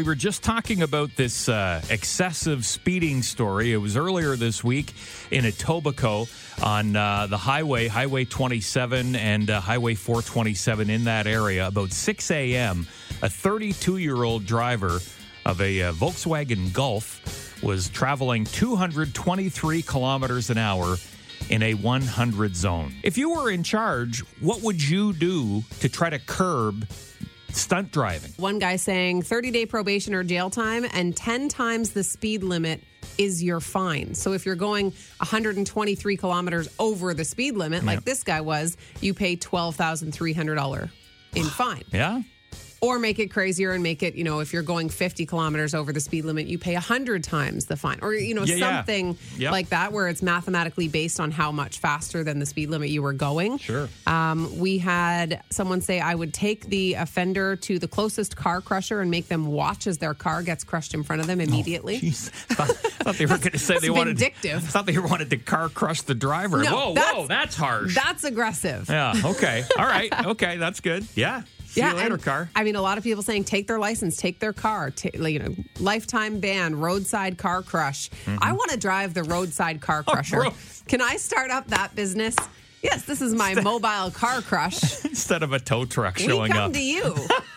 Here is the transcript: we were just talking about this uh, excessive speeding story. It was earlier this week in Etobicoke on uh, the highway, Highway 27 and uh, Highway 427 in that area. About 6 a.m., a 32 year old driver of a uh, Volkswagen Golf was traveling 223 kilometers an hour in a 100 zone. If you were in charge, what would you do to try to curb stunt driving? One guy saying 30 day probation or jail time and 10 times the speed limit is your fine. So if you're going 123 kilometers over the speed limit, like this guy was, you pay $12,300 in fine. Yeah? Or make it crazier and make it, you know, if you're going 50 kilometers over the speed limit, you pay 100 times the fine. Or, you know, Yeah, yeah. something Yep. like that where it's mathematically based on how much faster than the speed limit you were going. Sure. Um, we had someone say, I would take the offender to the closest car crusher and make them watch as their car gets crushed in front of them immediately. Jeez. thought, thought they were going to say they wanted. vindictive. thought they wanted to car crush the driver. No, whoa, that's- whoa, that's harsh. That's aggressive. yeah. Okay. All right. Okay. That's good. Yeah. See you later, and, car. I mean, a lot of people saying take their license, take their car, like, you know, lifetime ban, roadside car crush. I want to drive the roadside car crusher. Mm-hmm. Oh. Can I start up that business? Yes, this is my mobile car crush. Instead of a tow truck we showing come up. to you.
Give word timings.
we 0.00 0.06
were 0.06 0.14
just 0.14 0.42
talking 0.42 0.80
about 0.80 1.14
this 1.14 1.46
uh, 1.46 1.82
excessive 1.90 2.64
speeding 2.64 3.20
story. 3.20 3.74
It 3.74 3.76
was 3.76 3.98
earlier 3.98 4.34
this 4.34 4.64
week 4.64 4.94
in 5.30 5.44
Etobicoke 5.44 6.64
on 6.64 6.96
uh, 6.96 7.26
the 7.26 7.36
highway, 7.36 7.86
Highway 7.86 8.24
27 8.24 9.14
and 9.14 9.50
uh, 9.50 9.60
Highway 9.60 9.94
427 9.94 10.88
in 10.88 11.04
that 11.04 11.26
area. 11.26 11.66
About 11.66 11.92
6 11.92 12.30
a.m., 12.30 12.86
a 13.20 13.28
32 13.28 13.98
year 13.98 14.24
old 14.24 14.46
driver 14.46 15.00
of 15.44 15.60
a 15.60 15.82
uh, 15.82 15.92
Volkswagen 15.92 16.72
Golf 16.72 17.62
was 17.62 17.90
traveling 17.90 18.46
223 18.46 19.82
kilometers 19.82 20.48
an 20.48 20.56
hour 20.56 20.96
in 21.50 21.62
a 21.62 21.74
100 21.74 22.56
zone. 22.56 22.94
If 23.02 23.18
you 23.18 23.34
were 23.34 23.50
in 23.50 23.62
charge, 23.62 24.20
what 24.40 24.62
would 24.62 24.82
you 24.82 25.12
do 25.12 25.62
to 25.80 25.90
try 25.90 26.08
to 26.08 26.18
curb 26.18 26.88
stunt 27.54 27.92
driving? 27.92 28.32
One 28.36 28.58
guy 28.58 28.76
saying 28.76 29.22
30 29.22 29.50
day 29.50 29.66
probation 29.66 30.14
or 30.14 30.22
jail 30.22 30.50
time 30.50 30.86
and 30.92 31.16
10 31.16 31.48
times 31.48 31.90
the 31.90 32.04
speed 32.04 32.42
limit 32.42 32.82
is 33.18 33.42
your 33.42 33.60
fine. 33.60 34.14
So 34.14 34.32
if 34.32 34.46
you're 34.46 34.54
going 34.54 34.86
123 35.18 36.16
kilometers 36.16 36.68
over 36.78 37.12
the 37.14 37.24
speed 37.24 37.56
limit, 37.56 37.84
like 37.84 38.04
this 38.04 38.22
guy 38.22 38.40
was, 38.40 38.76
you 39.00 39.14
pay 39.14 39.36
$12,300 39.36 40.90
in 41.34 41.44
fine. 41.44 41.82
Yeah? 41.92 42.22
Or 42.82 42.98
make 42.98 43.18
it 43.18 43.30
crazier 43.30 43.72
and 43.72 43.82
make 43.82 44.02
it, 44.02 44.14
you 44.14 44.24
know, 44.24 44.40
if 44.40 44.54
you're 44.54 44.62
going 44.62 44.88
50 44.88 45.26
kilometers 45.26 45.74
over 45.74 45.92
the 45.92 46.00
speed 46.00 46.24
limit, 46.24 46.46
you 46.46 46.58
pay 46.58 46.72
100 46.72 47.22
times 47.22 47.66
the 47.66 47.76
fine. 47.76 47.98
Or, 48.00 48.14
you 48.14 48.32
know, 48.32 48.44
Yeah, 48.44 48.54
yeah. 48.54 48.76
something 48.78 49.18
Yep. 49.36 49.52
like 49.52 49.68
that 49.68 49.92
where 49.92 50.08
it's 50.08 50.22
mathematically 50.22 50.88
based 50.88 51.20
on 51.20 51.30
how 51.30 51.52
much 51.52 51.78
faster 51.78 52.24
than 52.24 52.38
the 52.38 52.46
speed 52.46 52.70
limit 52.70 52.88
you 52.88 53.02
were 53.02 53.12
going. 53.12 53.58
Sure. 53.58 53.86
Um, 54.06 54.58
we 54.58 54.78
had 54.78 55.42
someone 55.50 55.82
say, 55.82 56.00
I 56.00 56.14
would 56.14 56.32
take 56.32 56.66
the 56.70 56.94
offender 56.94 57.54
to 57.56 57.78
the 57.78 57.86
closest 57.86 58.34
car 58.34 58.62
crusher 58.62 59.02
and 59.02 59.10
make 59.10 59.28
them 59.28 59.46
watch 59.48 59.86
as 59.86 59.98
their 59.98 60.14
car 60.14 60.42
gets 60.42 60.64
crushed 60.64 60.94
in 60.94 61.02
front 61.02 61.20
of 61.20 61.26
them 61.28 61.42
immediately. 61.42 62.00
Jeez. 62.00 62.30
thought, 62.30 62.68
thought 62.68 63.16
they 63.16 63.26
were 63.26 63.36
going 63.36 63.52
to 63.52 63.58
say 63.58 63.78
they 63.78 63.90
wanted. 63.90 64.16
vindictive. 64.18 64.62
thought 64.62 64.86
they 64.86 64.96
wanted 64.98 65.28
to 65.28 65.36
car 65.36 65.68
crush 65.68 66.00
the 66.00 66.14
driver. 66.14 66.62
No, 66.62 66.74
whoa, 66.74 66.94
that's- 66.94 67.14
whoa, 67.14 67.26
that's 67.26 67.56
harsh. 67.56 67.94
That's 67.94 68.24
aggressive. 68.24 68.86
yeah. 68.88 69.12
Okay. 69.22 69.64
All 69.78 69.84
right. 69.86 70.10
Okay. 70.28 70.56
That's 70.56 70.80
good. 70.80 71.06
Yeah. 71.14 71.42
See 71.70 71.82
you 71.82 71.92
later, 71.94 72.14
and, 72.14 72.22
car. 72.22 72.50
I 72.56 72.64
mean, 72.64 72.74
a 72.74 72.82
lot 72.82 72.98
of 72.98 73.04
people 73.04 73.22
saying 73.22 73.44
take 73.44 73.68
their 73.68 73.78
license, 73.78 74.16
take 74.16 74.40
their 74.40 74.52
car, 74.52 74.92
like, 75.14 75.32
you 75.32 75.38
know, 75.38 75.54
lifetime 75.78 76.40
ban, 76.40 76.74
roadside 76.74 77.38
car 77.38 77.62
crush. 77.62 78.10
I 78.26 78.52
want 78.52 78.72
to 78.72 78.76
drive 78.76 79.14
the 79.14 79.22
roadside 79.22 79.80
car 79.80 80.02
crusher. 80.06 80.38
Mm-hmm. 80.38 80.48
Oh. 80.48 80.84
Can 80.88 81.00
I 81.00 81.16
start 81.16 81.50
up 81.52 81.68
that 81.68 81.94
business? 81.94 82.34
Yes, 82.82 83.04
this 83.04 83.20
is 83.20 83.34
my 83.34 83.54
mobile 83.54 84.10
car 84.10 84.40
crush. 84.40 85.04
Instead 85.04 85.42
of 85.42 85.52
a 85.52 85.60
tow 85.60 85.84
truck 85.84 86.16
we 86.16 86.24
showing 86.24 86.50
come 86.50 86.70
up. 86.70 86.72
to 86.72 86.82
you. 86.82 87.14